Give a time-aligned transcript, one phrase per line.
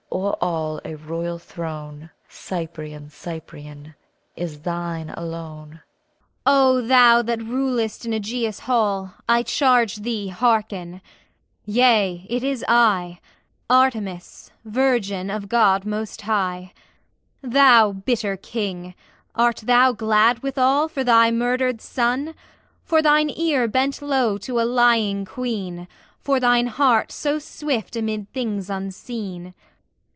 [0.13, 3.95] O'er all a royal throne, Cyprian, Cyprian,
[4.35, 5.79] is thine alone!
[5.79, 10.27] A VOICE FROM THE CLOUD O thou that rulest in Aegeus' Hall, I charge thee,
[10.27, 11.01] hearken!
[11.65, 13.19] Yea, it is I,
[13.69, 16.73] Artemis, Virgin of God most High.
[17.41, 18.93] Thou bitter King,
[19.33, 22.35] art thou glad withal For thy murdered son?
[22.83, 25.87] For thine ear bent low to a lying Queen,
[26.19, 29.53] For thine heart so swift amid things unseen?